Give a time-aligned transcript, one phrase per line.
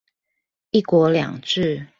[0.73, 1.87] ㄧ 國兩制